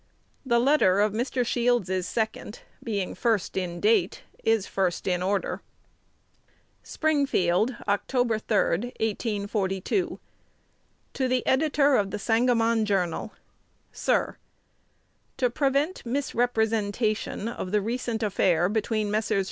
The 0.43 0.57
letter 0.57 0.99
of 0.99 1.13
Mr. 1.13 1.45
Shields's 1.45 2.07
second, 2.07 2.61
being 2.83 3.13
first 3.13 3.55
in 3.55 3.79
date, 3.79 4.23
is 4.43 4.65
first 4.65 5.05
in 5.05 5.21
order. 5.21 5.61
Springfield, 6.81 7.75
Oct. 7.87 8.07
3, 8.07 8.21
1842. 8.29 10.19
To 11.13 11.27
the 11.27 11.45
Editor 11.45 11.97
op 11.99 12.09
"The 12.09 12.17
Sangamon 12.17 12.83
Journal." 12.83 13.31
Sir, 13.91 14.37
To 15.37 15.51
prevent 15.51 16.03
misrepresentation 16.03 17.47
of 17.47 17.69
the 17.71 17.79
recent 17.81 18.23
affair 18.23 18.69
between 18.69 19.11
Messrs. 19.11 19.39